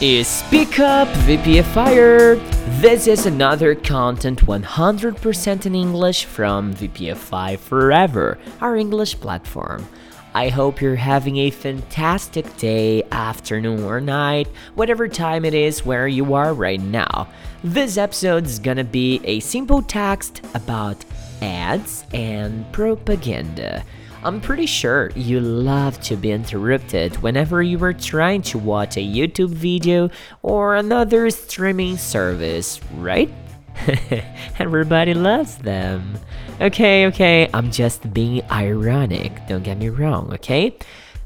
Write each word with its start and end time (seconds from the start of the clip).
is 0.00 0.28
Speak 0.28 0.78
Up 0.78 1.08
VPFire. 1.08 2.38
This 2.80 3.08
is 3.08 3.26
another 3.26 3.74
content 3.74 4.46
100% 4.46 5.66
in 5.66 5.74
English 5.74 6.24
from 6.24 6.72
VPFI 6.72 7.58
Forever, 7.58 8.38
our 8.60 8.76
English 8.76 9.18
platform. 9.18 9.88
I 10.34 10.50
hope 10.50 10.80
you're 10.80 10.94
having 10.94 11.38
a 11.38 11.50
fantastic 11.50 12.56
day, 12.58 13.02
afternoon, 13.10 13.82
or 13.82 14.00
night, 14.00 14.46
whatever 14.76 15.08
time 15.08 15.44
it 15.44 15.54
is 15.54 15.84
where 15.84 16.06
you 16.06 16.32
are 16.34 16.54
right 16.54 16.80
now. 16.80 17.26
This 17.64 17.96
episode 17.96 18.46
is 18.46 18.60
gonna 18.60 18.84
be 18.84 19.20
a 19.24 19.40
simple 19.40 19.82
text 19.82 20.42
about 20.54 21.04
ads 21.42 22.04
and 22.12 22.70
propaganda. 22.72 23.84
I'm 24.24 24.40
pretty 24.40 24.66
sure 24.66 25.10
you 25.14 25.38
love 25.38 26.00
to 26.02 26.16
be 26.16 26.32
interrupted 26.32 27.16
whenever 27.22 27.62
you 27.62 27.82
are 27.84 27.92
trying 27.92 28.42
to 28.42 28.58
watch 28.58 28.96
a 28.96 29.00
YouTube 29.00 29.50
video 29.50 30.10
or 30.42 30.74
another 30.74 31.30
streaming 31.30 31.96
service, 31.96 32.80
right? 32.96 33.30
Everybody 34.58 35.14
loves 35.14 35.58
them. 35.58 36.18
Okay, 36.60 37.06
okay, 37.06 37.48
I'm 37.54 37.70
just 37.70 38.12
being 38.12 38.42
ironic, 38.50 39.46
don't 39.46 39.62
get 39.62 39.78
me 39.78 39.88
wrong, 39.88 40.32
okay? 40.34 40.76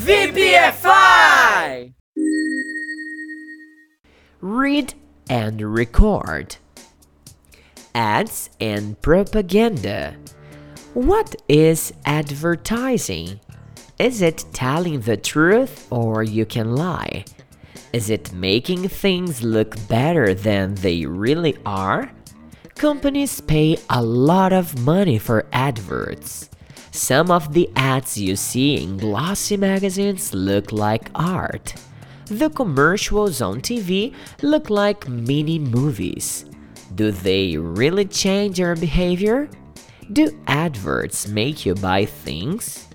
VPFI! 0.00 1.92
Read 4.40 4.94
and 5.28 5.60
record 5.62 6.56
ads 7.96 8.50
and 8.60 9.00
propaganda. 9.00 10.14
What 10.92 11.34
is 11.48 11.94
advertising? 12.04 13.40
Is 13.98 14.20
it 14.20 14.44
telling 14.52 15.00
the 15.00 15.16
truth 15.16 15.88
or 15.90 16.22
you 16.22 16.44
can 16.44 16.76
lie? 16.76 17.24
Is 17.94 18.10
it 18.10 18.34
making 18.34 18.88
things 18.88 19.42
look 19.42 19.74
better 19.88 20.34
than 20.34 20.74
they 20.74 21.06
really 21.06 21.56
are? 21.64 22.12
Companies 22.74 23.40
pay 23.40 23.78
a 23.88 24.02
lot 24.02 24.52
of 24.52 24.78
money 24.84 25.18
for 25.18 25.46
adverts. 25.52 26.50
Some 26.90 27.30
of 27.30 27.54
the 27.54 27.70
ads 27.76 28.18
you 28.18 28.36
see 28.36 28.82
in 28.82 28.98
glossy 28.98 29.56
magazines 29.56 30.34
look 30.34 30.72
like 30.72 31.10
art. 31.14 31.74
The 32.26 32.50
commercials 32.50 33.40
on 33.40 33.62
TV 33.62 34.12
look 34.42 34.68
like 34.68 35.08
mini 35.08 35.58
movies. 35.58 36.44
Do 36.94 37.10
they 37.10 37.56
really 37.56 38.04
change 38.04 38.58
your 38.58 38.76
behavior? 38.76 39.48
Do 40.12 40.30
adverts 40.46 41.26
make 41.28 41.66
you 41.66 41.74
buy 41.74 42.04
things? 42.04 42.86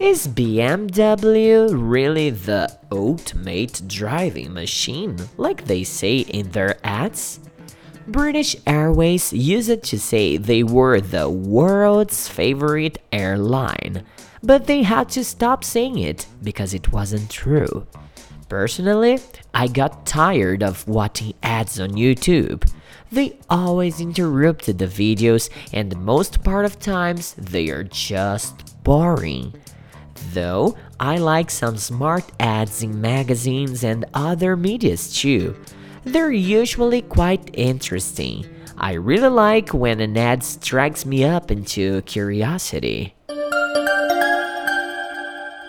Is 0.00 0.28
BMW 0.28 1.68
really 1.72 2.30
the 2.30 2.78
ultimate 2.90 3.82
driving 3.86 4.54
machine, 4.54 5.16
like 5.36 5.64
they 5.64 5.84
say 5.84 6.18
in 6.18 6.50
their 6.52 6.78
ads? 6.84 7.40
British 8.06 8.56
Airways 8.66 9.32
used 9.32 9.68
it 9.68 9.82
to 9.82 9.98
say 9.98 10.36
they 10.36 10.62
were 10.62 11.00
the 11.00 11.28
world's 11.28 12.28
favorite 12.28 12.98
airline, 13.12 14.06
but 14.42 14.66
they 14.66 14.82
had 14.82 15.10
to 15.10 15.24
stop 15.24 15.62
saying 15.62 15.98
it 15.98 16.26
because 16.42 16.72
it 16.72 16.90
wasn't 16.90 17.28
true. 17.28 17.86
Personally, 18.48 19.18
I 19.52 19.66
got 19.66 20.06
tired 20.06 20.62
of 20.62 20.88
watching 20.88 21.34
ads 21.42 21.78
on 21.78 21.90
YouTube. 21.90 22.64
They 23.10 23.38
always 23.48 24.00
interrupted 24.00 24.78
the 24.78 24.86
videos 24.86 25.48
and 25.72 25.96
most 25.96 26.44
part 26.44 26.64
of 26.64 26.78
times 26.78 27.34
they 27.34 27.70
are 27.70 27.84
just 27.84 28.82
boring. 28.84 29.54
Though 30.32 30.76
I 31.00 31.16
like 31.16 31.50
some 31.50 31.76
smart 31.78 32.24
ads 32.38 32.82
in 32.82 33.00
magazines 33.00 33.84
and 33.84 34.04
other 34.12 34.56
medias 34.56 35.14
too. 35.14 35.56
They're 36.04 36.32
usually 36.32 37.02
quite 37.02 37.50
interesting. 37.54 38.46
I 38.76 38.92
really 38.92 39.28
like 39.28 39.74
when 39.74 40.00
an 40.00 40.16
ad 40.16 40.44
strikes 40.44 41.04
me 41.04 41.24
up 41.24 41.50
into 41.50 42.02
curiosity. 42.02 43.14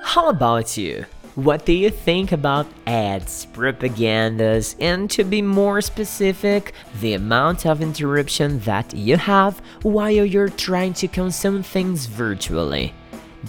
How 0.03 0.29
about 0.29 0.77
you? 0.77 1.05
What 1.39 1.65
do 1.65 1.71
you 1.71 1.89
think 1.89 2.33
about 2.33 2.67
ads, 2.85 3.45
propagandas, 3.53 4.75
and 4.77 5.09
to 5.11 5.23
be 5.23 5.41
more 5.41 5.79
specific, 5.79 6.73
the 6.99 7.13
amount 7.13 7.65
of 7.65 7.81
interruption 7.81 8.59
that 8.67 8.93
you 8.93 9.15
have 9.15 9.61
while 9.83 10.11
you're 10.11 10.49
trying 10.49 10.91
to 10.95 11.07
consume 11.07 11.63
things 11.63 12.07
virtually? 12.07 12.93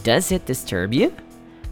Does 0.04 0.30
it 0.30 0.46
disturb 0.46 0.94
you? 0.94 1.12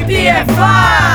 VPFI! 0.09 1.08